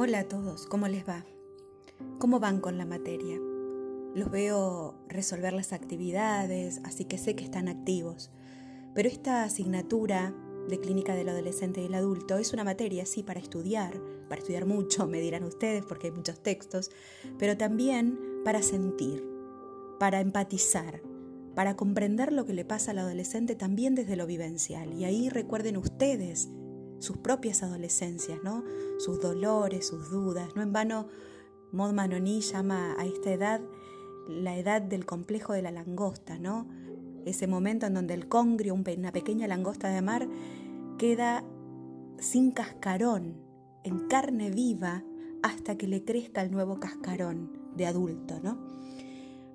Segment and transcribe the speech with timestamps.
[0.00, 1.26] Hola a todos, ¿cómo les va?
[2.20, 3.36] ¿Cómo van con la materia?
[4.14, 8.30] Los veo resolver las actividades, así que sé que están activos.
[8.94, 10.32] Pero esta asignatura
[10.68, 14.66] de clínica del adolescente y el adulto es una materia, sí, para estudiar, para estudiar
[14.66, 16.92] mucho, me dirán ustedes, porque hay muchos textos,
[17.36, 19.28] pero también para sentir,
[19.98, 21.02] para empatizar,
[21.56, 24.94] para comprender lo que le pasa al adolescente también desde lo vivencial.
[24.94, 26.48] Y ahí recuerden ustedes
[26.98, 28.64] sus propias adolescencias, ¿no?
[28.98, 30.54] sus dolores, sus dudas.
[30.56, 31.08] No en vano,
[31.72, 33.60] Maud Manoni llama a esta edad
[34.28, 36.66] la edad del complejo de la langosta, ¿no?
[37.24, 40.28] ese momento en donde el congrio, una pequeña langosta de mar,
[40.98, 41.44] queda
[42.18, 43.36] sin cascarón,
[43.84, 45.04] en carne viva,
[45.42, 48.40] hasta que le crezca el nuevo cascarón de adulto.
[48.42, 48.58] ¿no?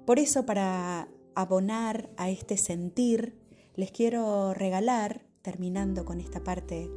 [0.06, 3.38] Por eso, para abonar a este sentir,
[3.76, 6.90] les quiero regalar, terminando con esta parte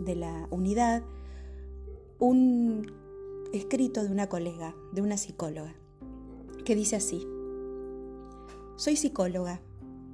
[0.00, 1.02] de la unidad
[2.18, 2.92] un
[3.52, 5.74] escrito de una colega, de una psicóloga,
[6.64, 7.26] que dice así,
[8.76, 9.60] soy psicóloga,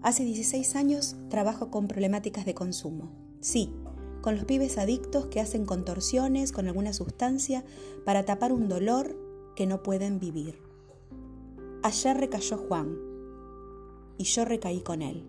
[0.02, 3.72] hace 16 años trabajo con problemáticas de consumo, sí,
[4.20, 7.64] con los pibes adictos que hacen contorsiones con alguna sustancia
[8.04, 9.16] para tapar un dolor
[9.56, 10.60] que no pueden vivir.
[11.82, 12.98] Ayer recayó Juan
[14.18, 15.24] y yo recaí con él.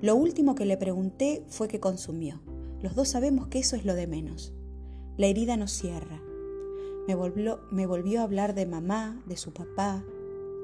[0.00, 2.40] Lo último que le pregunté fue qué consumió.
[2.84, 4.52] Los dos sabemos que eso es lo de menos.
[5.16, 6.20] La herida no cierra.
[7.08, 10.04] Me volvió, me volvió a hablar de mamá, de su papá,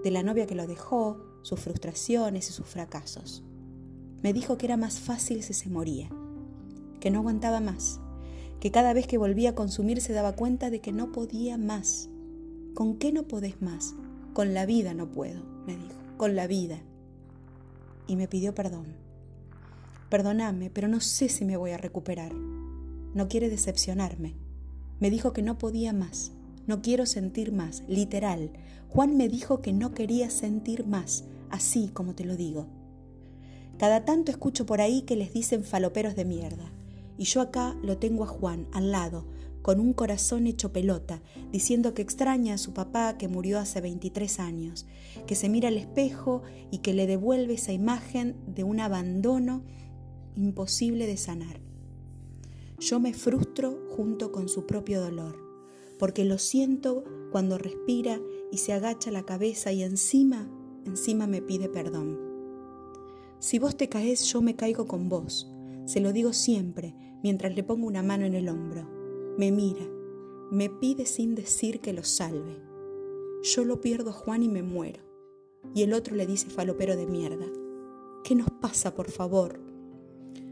[0.05, 3.43] de la novia que lo dejó, sus frustraciones y sus fracasos.
[4.23, 6.11] Me dijo que era más fácil si se moría,
[7.01, 8.01] que no aguantaba más,
[8.61, 12.11] que cada vez que volvía a consumir se daba cuenta de que no podía más.
[12.75, 13.95] ¿Con qué no podés más?
[14.35, 16.83] Con la vida no puedo, me dijo, con la vida.
[18.07, 19.10] Y me pidió perdón.
[20.11, 22.35] Perdóname, pero no sé si me voy a recuperar.
[22.35, 24.35] No quiere decepcionarme.
[24.99, 26.33] Me dijo que no podía más.
[26.67, 28.51] No quiero sentir más, literal.
[28.89, 32.67] Juan me dijo que no quería sentir más, así como te lo digo.
[33.79, 36.73] Cada tanto escucho por ahí que les dicen faloperos de mierda.
[37.17, 39.27] Y yo acá lo tengo a Juan, al lado,
[39.63, 44.41] con un corazón hecho pelota, diciendo que extraña a su papá que murió hace 23
[44.41, 44.87] años,
[45.27, 46.43] que se mira al espejo
[46.73, 49.63] y que le devuelve esa imagen de un abandono
[50.41, 51.61] imposible de sanar.
[52.79, 55.37] Yo me frustro junto con su propio dolor,
[55.99, 58.21] porque lo siento cuando respira
[58.51, 60.51] y se agacha la cabeza y encima,
[60.85, 62.19] encima me pide perdón.
[63.39, 65.51] Si vos te caes, yo me caigo con vos.
[65.87, 68.89] Se lo digo siempre mientras le pongo una mano en el hombro.
[69.37, 69.87] Me mira,
[70.51, 72.61] me pide sin decir que lo salve.
[73.43, 75.03] Yo lo pierdo Juan y me muero.
[75.75, 77.47] Y el otro le dice falopero de mierda.
[78.25, 79.70] ¿Qué nos pasa, por favor?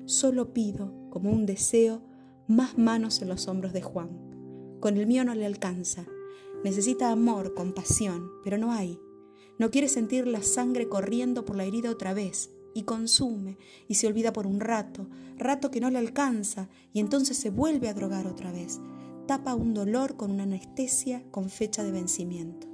[0.09, 2.01] Solo pido, como un deseo,
[2.47, 4.79] más manos en los hombros de Juan.
[4.81, 6.07] Con el mío no le alcanza.
[6.65, 8.99] Necesita amor, compasión, pero no hay.
[9.59, 14.07] No quiere sentir la sangre corriendo por la herida otra vez, y consume, y se
[14.07, 18.27] olvida por un rato, rato que no le alcanza, y entonces se vuelve a drogar
[18.27, 18.81] otra vez.
[19.27, 22.67] Tapa un dolor con una anestesia con fecha de vencimiento.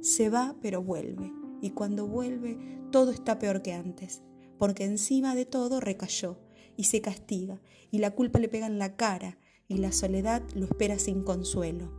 [0.00, 2.56] Se va, pero vuelve, y cuando vuelve
[2.92, 4.22] todo está peor que antes,
[4.58, 6.38] porque encima de todo recayó,
[6.76, 7.60] y se castiga,
[7.90, 9.38] y la culpa le pega en la cara,
[9.68, 11.90] y la soledad lo espera sin consuelo.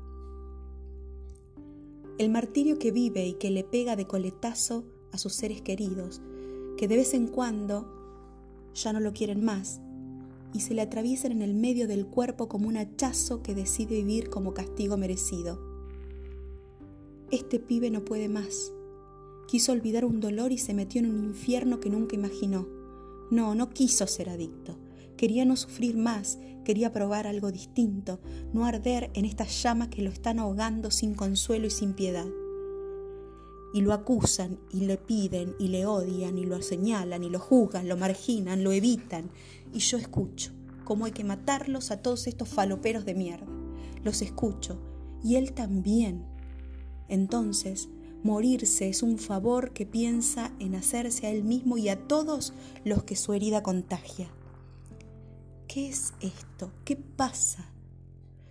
[2.18, 6.22] El martirio que vive y que le pega de coletazo a sus seres queridos,
[6.78, 7.88] que de vez en cuando
[8.74, 9.82] ya no lo quieren más,
[10.54, 14.30] y se le atraviesan en el medio del cuerpo como un hachazo que decide vivir
[14.30, 15.60] como castigo merecido.
[17.32, 18.72] Este pibe no puede más.
[19.48, 22.83] Quiso olvidar un dolor y se metió en un infierno que nunca imaginó
[23.32, 24.78] no, no quiso ser adicto.
[25.18, 28.20] Quería no sufrir más, quería probar algo distinto,
[28.54, 32.28] no arder en estas llamas que lo están ahogando sin consuelo y sin piedad.
[33.74, 37.90] Y lo acusan y le piden y le odian y lo señalan y lo juzgan,
[37.90, 39.32] lo marginan, lo evitan.
[39.74, 40.52] Y yo escucho
[40.84, 43.48] cómo hay que matarlos a todos estos faloperos de mierda.
[44.04, 44.80] Los escucho
[45.24, 46.26] y él también.
[47.08, 47.90] Entonces
[48.24, 52.54] Morirse es un favor que piensa en hacerse a él mismo y a todos
[52.86, 54.30] los que su herida contagia.
[55.68, 56.72] ¿Qué es esto?
[56.86, 57.70] ¿Qué pasa?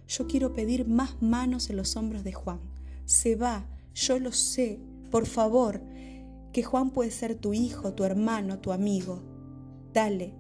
[0.07, 2.61] Yo quiero pedir más manos en los hombros de Juan.
[3.07, 3.65] Se va,
[3.95, 4.79] yo lo sé.
[5.11, 5.81] Por favor,
[6.53, 9.23] que Juan puede ser tu hijo, tu hermano, tu amigo.
[9.95, 10.35] Dale,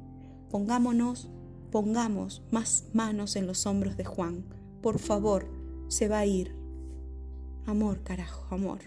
[0.50, 1.30] pongámonos,
[1.70, 4.44] pongamos más manos en los hombros de Juan.
[4.82, 5.46] Por favor,
[5.88, 6.54] se va a ir.
[7.64, 8.80] Amor, carajo, amor.